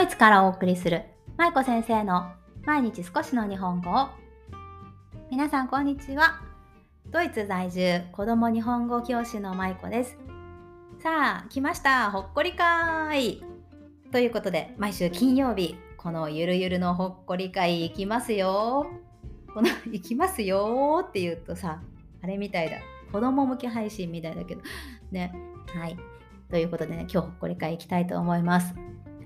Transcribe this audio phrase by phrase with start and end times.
[0.00, 1.02] ドイツからお送りする
[1.36, 2.32] 舞子先生の
[2.64, 4.08] 毎日少しの日本語を。
[5.30, 6.40] 皆さんこんにちは。
[7.10, 10.16] ドイツ在住子供日本語教師の舞子です。
[11.02, 12.10] さあ来ました。
[12.10, 13.42] ほっこり会。
[14.10, 18.86] ということで毎週金曜日このゆるゆるのほっこり会行きますよ。
[19.52, 21.04] この行きますよ。
[21.06, 21.82] って言うとさ
[22.22, 22.78] あれみたいだ。
[23.12, 24.62] 子供向け配信みたいだけど。
[25.10, 25.34] ね。
[25.74, 25.98] はい。
[26.48, 28.74] ということでね今日ほっこり会行きたいと思います。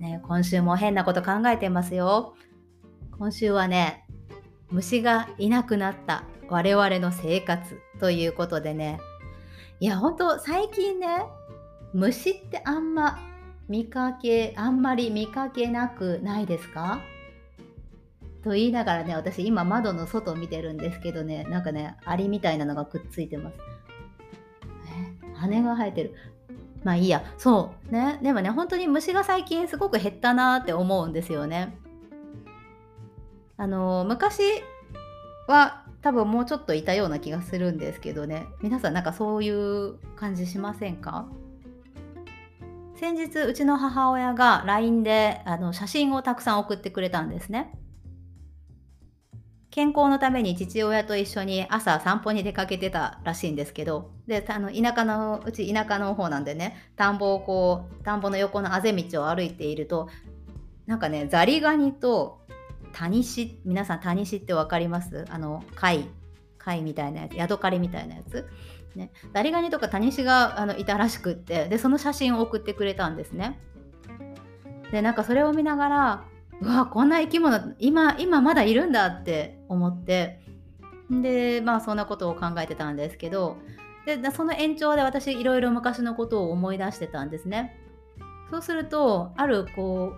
[0.00, 2.34] ね、今週も変なこと考えてますよ。
[3.18, 4.06] 今週はね、
[4.70, 8.98] 虫がいなくなった我々の生活ということでね、
[9.80, 11.08] いや、ほんと最近ね、
[11.92, 13.18] 虫ってあんま
[13.68, 17.00] 見かけ、あんまり見かけなくないですか？
[18.42, 23.56] と言いながらね、私今窓の外を見てるんですけどね、なんかね、アリみたいなのがくっついてます。
[25.34, 26.14] 羽が生えてる。
[26.84, 27.24] まあいいや。
[27.38, 28.20] そうね。
[28.22, 31.76] でもね本当に虫が最近すごく減ったなって思うんですよね。
[33.56, 34.42] あの昔
[35.48, 38.46] は多分もうちょっといたような気がするんですけどね。
[38.60, 41.26] 皆さんなんかそういう感じしませんか？
[42.96, 47.72] 先日うちの母親が LINE であの写真をたくさん送ってくれたんですね。
[49.74, 60.08] 健康のために父親と一緒に朝散歩に出かけてたらしいんですけどであの田舎のうち田舎の方なんでね田んぼをこう田んぼの横のあぜ道を歩いていると
[60.86, 62.38] なんかねザリガニと
[62.92, 65.24] タニシ皆さんタニシって分かります？
[65.28, 66.06] あの貝
[66.56, 68.48] 貝みたいなやつヤドカリみたいなやつ？
[68.94, 73.58] ね、ザリガニとかタニシがあのいたらしくってでその写真を送ってくれたんですね。
[74.92, 76.24] でなんかそれを見ながら
[76.60, 80.40] うわこんな生き物今今まだいるんだって思って。
[81.10, 83.56] でまあそんなことを考えてたんですけど。
[84.06, 87.78] でその延長で私いろいろ昔のことを思い出してたんですね。
[88.50, 90.12] そうするとあるこ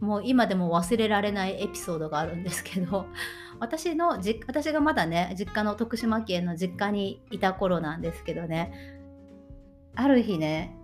[0.00, 3.06] うもう今でも忘れられないエピソードがあるんですけど。
[3.60, 8.72] 私のじ私がまだね実家の徳島県の実家にいた頃なんですけどね。
[9.94, 10.76] ある日ね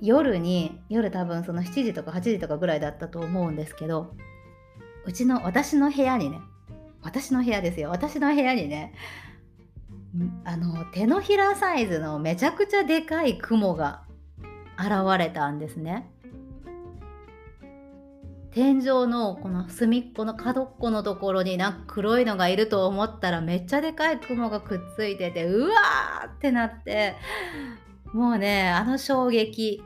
[0.00, 4.14] 夜に夜多分その7時とか8時とかぐらいだったと思うんですけど
[5.04, 6.40] うちの私の部屋にね
[7.02, 8.94] 私の部屋ですよ私の部屋にね
[10.44, 14.04] あの手のひらサイズのめちゃくちゃでかい雲が
[14.78, 16.10] 現れたんですね。
[18.50, 27.14] 天井のこの隅っこの角っこのところになんか黒いのがいると思ったらめっちゃでかい雲がくっついててうわーってなって
[28.12, 29.82] もうねあの衝撃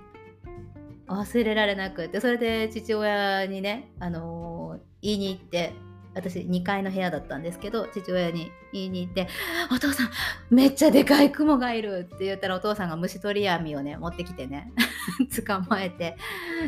[1.09, 5.75] 忘れられなくてそれで父親にね、あのー、言いに行って
[6.15, 9.29] 私2階の部屋だったんですけど父親に言いに行って
[9.73, 10.11] 「お父さん
[10.51, 14.73] めっちゃでかい雲がいる」って言ったらお父さんが虫取り網をね持ってきてね
[15.47, 16.17] 捕まえて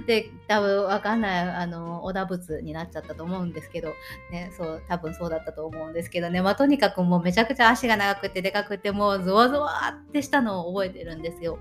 [0.07, 3.95] で多分わかんないあの織田仏になっちゃったと思うんですけど、
[4.31, 11.59] ね、そう多分そうだったと思うんですけどね、まあ、とにかくもうめちゃくちゃ足が長くてでかくてもうゾワゾワってしたのを覚えてるんですよ。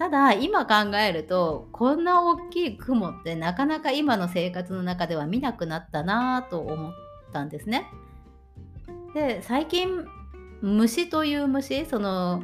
[0.00, 6.92] ただ今考えるとこんな大きい雲ってなかなか今の生活の中では見なくなったなと思っ
[7.34, 7.90] たんですね。
[9.12, 10.06] で最近
[10.62, 12.42] 虫という虫その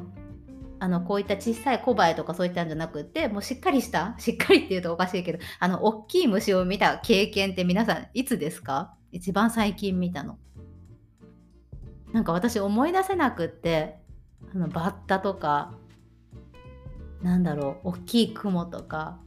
[0.81, 8.93] あのこういった小さい小バエとかそういったんじゃなくてもうしっかりしたしっかりっていうとおかしいけどあの大きい虫を見た経験って皆さんいつですか？
[9.13, 10.37] 一番最近見たの。
[12.13, 13.97] なんか私思い出せなくって
[14.55, 15.73] あのバッタとか
[17.27, 19.19] なんだろう大きい雲とか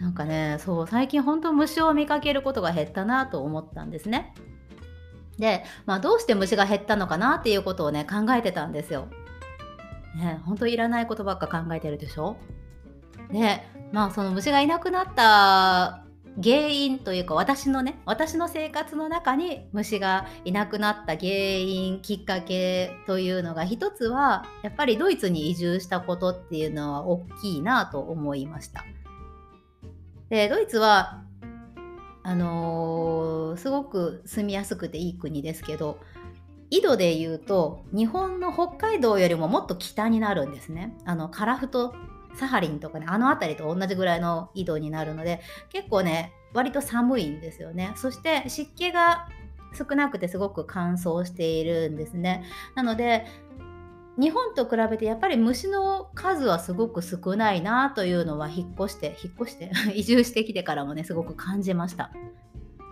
[0.00, 4.34] なんかねそう最近本当虫を見かけることが減ったなと思ったんですね。
[5.38, 9.06] で、まあ、どうして虫が減ったのかなっていうことをね考えてたんですよ。
[10.16, 12.36] ね本当いらないことばっか考えてるでしょ？
[13.30, 13.62] で
[13.92, 16.05] まあその虫がいなくなった
[16.42, 28.84] 原因というか私のね私の生活の中に虫がいなくなった原因きっかけというのが一つはやっぱりドイツに移住したことっていうのは大きいなと思いました。
[30.28, 31.22] でドイツは
[32.22, 36.00] あのー、すごく住みやすくていい国ですけど
[36.70, 40.96] 緯度で言うと日本の北海道よりももっと北になるんですね。
[41.04, 41.94] あのカラフト
[42.36, 45.40] サハリンとかねあの辺りと同じぐらいの緯度になるので
[45.70, 47.92] 結構ね割と寒いんですよね。
[47.96, 49.28] そして湿気が
[49.76, 52.44] 少なくてすごく乾燥しているんですね。
[52.74, 53.26] なので
[54.18, 62.10] 日本と比べてやっぱり虫の数はすごく少ないなというのは引っ越して引っ越して 移住してきてからもねすごく感じました。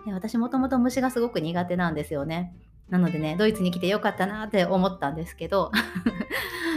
[0.07, 2.53] 私もともと虫がすごく苦手なんですよね。
[2.89, 5.71] なのでねドイツに来てよかったなって思ったんですけど。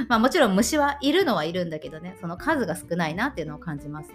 [0.08, 2.16] まあもちろん虫はいるのはいるんだけどね。
[2.20, 4.10] その数が少ないなっていうのを感じます。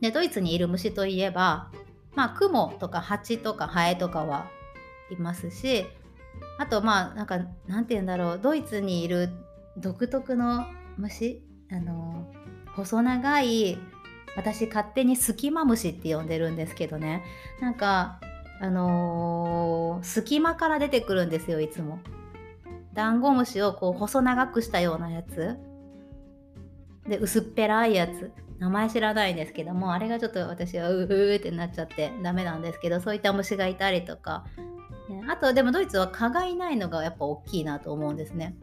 [0.00, 1.70] でドイツにいる虫といえば
[2.14, 4.46] まあクモとかハチとかハエとかは
[5.10, 5.86] いますし
[6.58, 8.40] あとまあなんかなんて言うんだろう。
[8.42, 9.30] ドイツにいる
[9.76, 10.66] 独特の
[10.98, 12.30] 虫あの
[12.74, 13.78] 細長い
[14.36, 17.22] 私勝手に隙間虫って呼んでるんですけどね。
[17.60, 18.18] なんか
[18.60, 21.98] あのー、隙間から出てくるんですよいつも。
[22.94, 25.56] ダンゴムシをこう細長くしたようなやつ。
[27.08, 28.32] で薄っぺらいやつ。
[28.58, 34.44] 名前知らないんですけどもあれがちょっと私はうーってなっちゃってダメなんですけどそういった虫がいたりとか、
[35.08, 38.54] ね、あとでもドイツは蚊がいないのがやっぱ大きいなと思うんですね。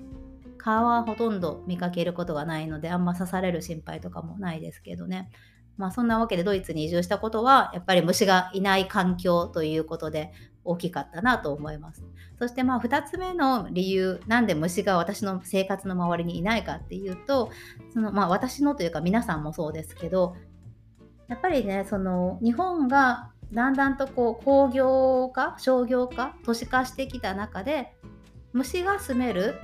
[0.57, 5.29] 蚊はほとんど見かけることがないのであんま刺される心配とかもないですけどね。
[5.75, 10.31] まあそんなわけでドイツに移住したことはやっぱり虫がいない環境ということで
[10.63, 12.03] 大きかったなと思います。
[12.37, 17.51] そしてまあ2つ目の理由なんで虫が私の生活の周りにいないかっていうと
[17.93, 20.35] そのまあ私のというか皆さんもそうですけど
[21.27, 27.95] やっぱりねその日本がだんだんとこう工業化商業化都市化してきた中で
[28.53, 29.55] 虫が住める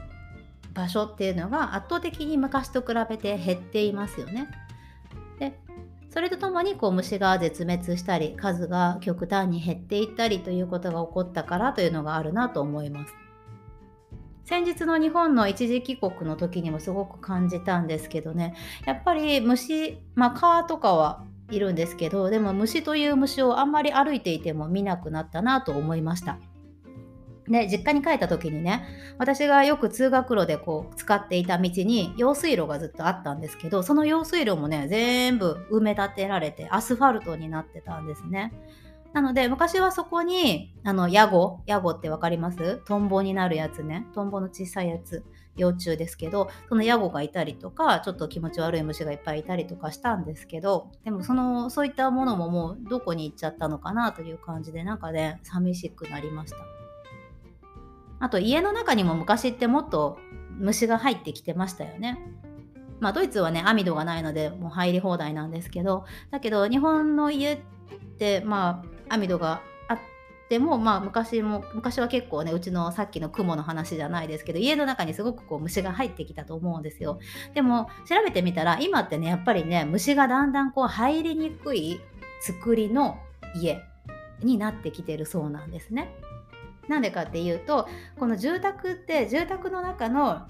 [0.73, 4.49] 場所っていうのが圧倒的に昔と比べて減っていますよね。
[6.15, 13.13] それとともにこう虫が絶滅したり数が極端に減っていったりということが起こったからというのがあるなと思います。
[14.45, 26.37] 先日の日本の一時帰国の時にもすごく感じたんですけどねやっぱり虫まあ蚊とかはいるんですけどでも虫という虫をあんまり歩いていても見なくなったなと思いました。
[27.47, 28.87] で実家に帰った時にね
[29.19, 38.51] 私がよく通学路でこう使っていた道に用水路がずっとあったんですけどその用水路もね全部埋め立てられてアスファルトになってたんですね。
[39.13, 42.81] なので昔はそこにあのヤゴヤゴって分かります？
[42.85, 45.23] トンボになるやつねトンボの小さいやつ
[45.55, 56.57] 幼虫ですけどそのヤゴがいたりとかちょっと気持ち悪い虫がいっぱいいたりとかしたんですけどでもそのそういったものももうどこに行っちゃったのかなという感じでなんかね寂しくなりました。
[58.19, 60.17] あと家の中にも昔ってもっと
[60.57, 62.19] 虫が入ってきてましたよね。
[62.99, 67.59] まあドイツはね網戸がないのでもう入り放題なんですけどだけど日本の家っ
[68.17, 69.99] てまあ網戸があっ
[70.47, 77.19] てもまあ昔も昔は結構ねうちのさっきの雲の話じゃないですけど家の中にすごくこう虫が入ってきたと思うんですよ。
[77.53, 81.99] でも調べてみたら今ってねやっぱりね虫がだんだんこう入りにくい
[82.41, 83.17] 作りの
[83.55, 83.81] 家
[84.41, 86.15] になってきてるそうなんですね。
[86.87, 87.87] なんでかっていうと
[88.19, 90.47] この住宅って住宅の中の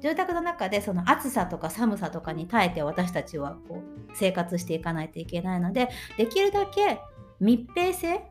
[0.00, 5.88] 住宅の中でその暑さとか寒さとかに耐えて私たちはこう生活していかないといけないので
[6.18, 7.00] できるだけ
[7.40, 8.22] 密閉性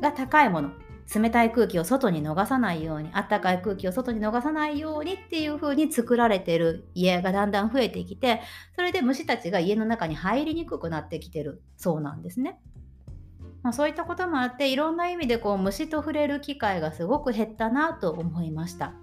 [0.00, 0.70] が高いもの
[1.12, 8.40] 冷たい空気を外に逃さないようにあったかい空気を外に逃さないようにっていう風に作られてる家がだんだん増えてきて
[8.76, 12.60] それで虫たちが家の中に入りにくくなってきてるそうなんですね。
[13.62, 18.94] まあ、そういったこともあっていろんな意味でこう虫と触れる機会がすごく減ったなと思いました。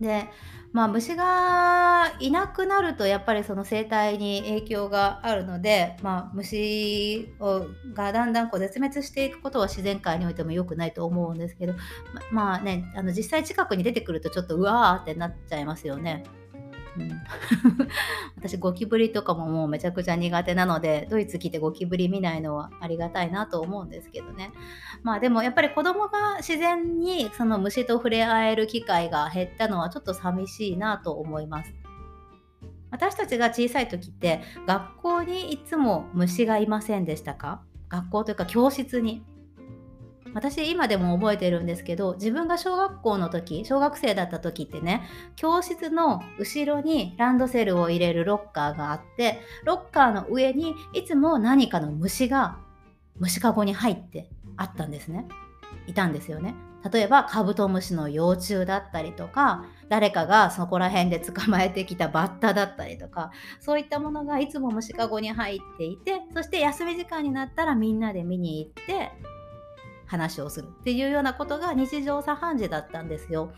[0.00, 0.28] で
[0.72, 11.74] まあ虫がいなくなるとやっぱりその生態に影響があるので、まあ、虫をがだんだんこう絶滅していくことは自然界においても良くないと思うんですけど
[12.30, 16.22] ままあねあの実際近くに出てくるとちょっとうわーってなっちゃいますよね。
[17.00, 17.22] うん、
[18.36, 24.52] 私ゴキブリとかももうめちゃくちゃ苦手なのでドイツ来てゴキブリ見ないのはありがたいなと思うんですけどね。
[25.02, 31.74] まあでもやっぱり子供が自然にその虫と触れ合える機会が減ったのはちょっと寂しいなと思います。
[32.90, 37.62] 私たちが小さい時って学校にいつも虫がいませんでしたか？
[37.88, 39.24] 学校というか教室に。
[40.34, 45.02] 私今でも覚えてるんですけど自分が小学校の時小学生だった時ってね
[45.36, 52.58] 教室の後ろにランドセルを入れるロッカーがあってロッカーの上にいつも何かの虫が
[53.18, 55.26] 虫かごに入ってあったんですね。
[55.86, 56.54] いたんですよね。
[56.90, 69.12] 例えばカブトムシの幼虫だったりとか誰かがそこら辺で捕まえてきたバッタだったりとかそういったものがいつも虫かごに入っていてそして休み時間になったらみんなで見に行って
[70.10, 73.52] 話をするっていうようなことが日常茶飯事だったんですよ。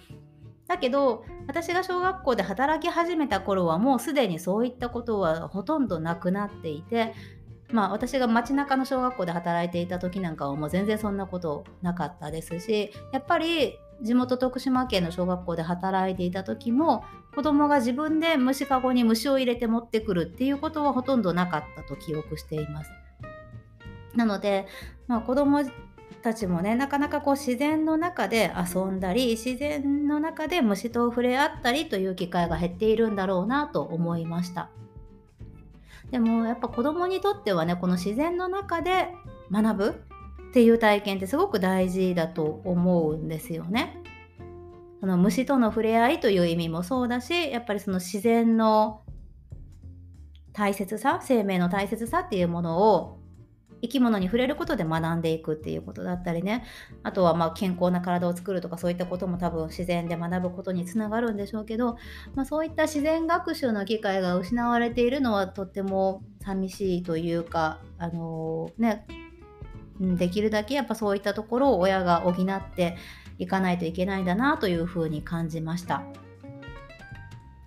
[0.69, 7.15] だけど私が小学校で働き始めた頃はもうすでにそういったことはほとんどなくなっていて
[7.73, 17.05] まあ私が街中の小学校で働いていた時なんかはもう全然そんなことなかったですしやっぱり地元徳島県の小学校で働いていた時も
[17.35, 22.91] 子供が自分で虫かごに虫を入れて持ってくるっていうことはほとんどなかったと記憶しています。
[24.15, 24.67] なので、
[25.07, 25.63] まあ、子供
[26.13, 34.71] たちもねなかなかこう自然の中で遊んだり自然の中で虫と触れ合ったりという機会が減っているんだろうなと思いました
[36.11, 39.09] でもやっぱ子供にとってはねこの自然の中で
[39.51, 40.05] 学ぶ
[40.51, 44.03] っていう体験ってすごく大事だと思うんですよね。
[45.01, 49.03] その虫との触れ合いという意味もそうだしやっぱりその自然の
[50.53, 53.22] 大切さ生命の大切さっていうものを
[53.83, 56.65] 生き物に触れることで学んでいくっていうことだったりね
[57.03, 61.97] あとはま健康な体を作るとかそういったことも多分自然で学ぶことにつながるんでしょうけど、
[62.35, 69.07] まあ、そういった自然学習の機会が失われているのはとっても寂しいというかあのー、ね
[70.01, 72.97] できるだけやっぱそういったところを親が補って
[73.39, 76.03] いかないといけないんだなというふうに感じました。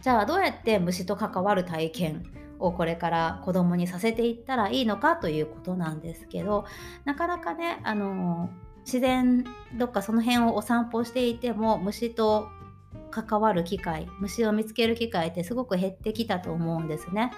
[0.01, 6.65] じゃあどうやって虫と関わる体験をこれから子供にさせていったらいいのかということなんですけど
[7.03, 8.49] なかなかねあの
[8.85, 9.43] 自然
[9.77, 12.47] どっかその辺をお散歩していても虫と
[13.11, 17.31] 関わる機会虫を見つける機会ってすごく減ってきたと思うんですね。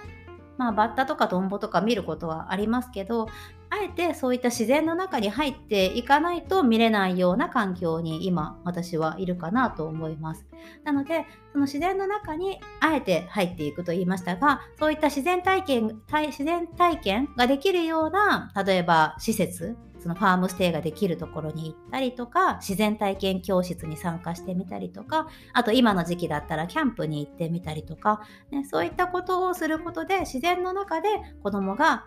[0.56, 3.28] まあ、バッタとかトンボとか見ることはありますけど
[3.70, 10.46] あえてそういった自然の中に入っていかないと見れないような環境に今私はいるかなと思います。
[10.84, 31.08] なのでその自然の中にあえて入っていくと言いましたがそういった自然体験自然体験ができるような例えば施設そのファームステイができるところに行ったりとか自然体験教室に参加してみたりとかあと今の時期だったらキャンプに行ってみたりとか、ね、そういったことをすることで自然の中で
[31.42, 32.06] 子供が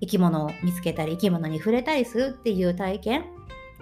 [0.00, 3.24] 生き物を見つけたり生き物に触れたりするっていう体験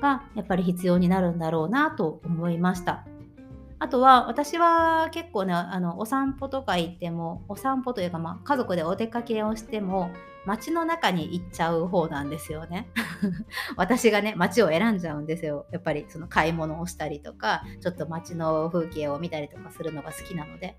[0.01, 3.05] がやっぱり必要になるんだろうなと思いました。
[3.79, 10.11] あとは私は結構ねあのお散歩とか行ってもお散歩というか、まあ、家族でお出かけをしても
[10.47, 12.89] 街の中に行っちゃう方なんですよね。
[13.77, 15.67] 私がね街を選んじゃうんですよ。
[15.73, 20.77] やっぱりその買い物をしたりとかちょっと街の風景を見たりとかするのが好きなので。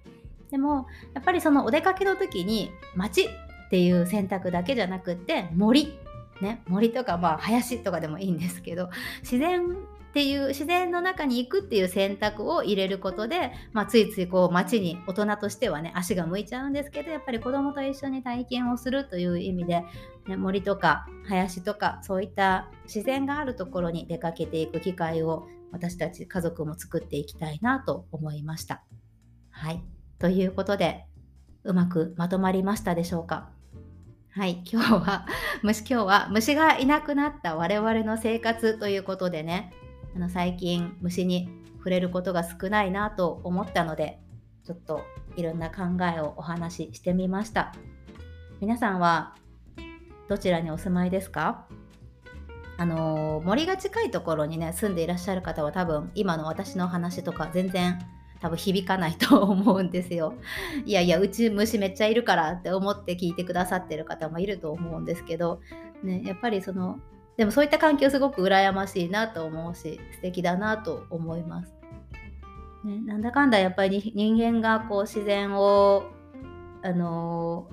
[0.49, 0.85] でも
[1.15, 3.27] やっぱりそのお出かけの時に街
[3.73, 5.97] っていう選択だけじゃなくって森。
[6.41, 8.89] ね、森とかまあ林とかでもいいんですけど
[9.21, 19.83] 自然っていう自然の中に行くっていう選択を入れることで、まあ、ついついこう街に大人としてはね足が向いちゃうんですけどやっぱり子どもと一緒に体験をするという意味で、
[20.27, 28.83] ね、森とか林とかそういった自然があるところに出かけていく機会を私たち家族も作っていきたいなと思いました。
[29.49, 29.83] はい。
[30.19, 31.05] ということで
[31.63, 33.49] うまくまとまりましたでしょうか？
[34.35, 35.27] はい、今日は
[35.61, 39.71] 虫今日は虫がいなくなった我々の生活ということでね。
[40.15, 44.19] あの最近虫に触れることが少ないなと思ったので
[44.63, 45.01] ちょっと
[45.35, 45.83] いろんな考
[46.15, 47.73] えをお話ししてみました。
[48.61, 49.35] 皆さんは
[50.29, 51.65] どちらにお住まいですか？
[52.77, 57.99] あの森が近いところにね住んでいらっしゃる方は多分今の私の話とか全然
[58.43, 60.33] 多分響かないと思うんですよ。
[60.85, 65.61] いやいやうち虫めっちゃいるからって思って聞いてくださってる方もいると思うんですけど、
[66.03, 66.99] ね、やっぱりその
[67.37, 71.73] でもそういった環境すごく羨ましいなと思うし素敵だなと思います。
[72.83, 76.03] ね、なんだかんだやっぱり人間がこう自然を
[76.81, 77.69] あの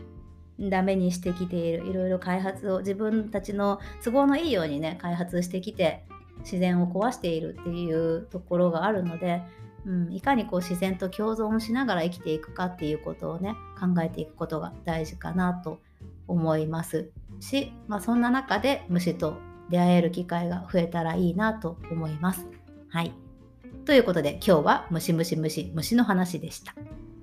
[0.60, 6.04] ー、ダメにしてきているいろいろ開発を自分たちの都合のいいようにね開発してきて
[6.44, 9.42] 自然を壊しているっていうところがあるので、
[9.86, 15.80] うん、いかにこう自然と共存しながら生きていくかっていうことをね考えていくことが大事かなと
[16.28, 17.10] 思います
[17.40, 19.38] し、まあ、そんな中で虫と
[19.70, 22.46] 出会える機会が増えたらいいなと思います。
[22.90, 23.14] はい。
[23.84, 26.74] ということで今日はムシムシムシ虫の話でした。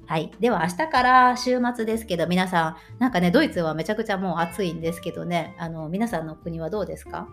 [0.07, 0.31] はい。
[0.39, 7.27] では明日から週末ですけど皆さんなんかねドイツはめちゃくちゃもう暑いんですけどねあの皆さんの国はどうですか？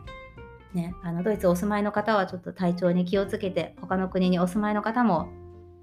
[0.74, 5.28] ね、あのドイツお住まいの方はちょっと体調に気をつけて他の国にお住まいの方も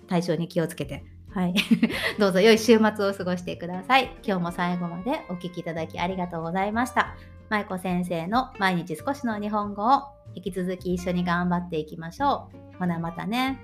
[0.08, 1.54] 体調に気をつけてはい。
[2.20, 4.12] どうぞ良い週末を過ごしてください。
[4.24, 7.16] 今日も最後までお聴きいただきありがとうございました。
[7.50, 10.04] 舞子先生の毎日少しの日本語を
[10.36, 12.78] 引き続き一緒に頑張っていきましょう。
[12.80, 13.60] ほなまたね。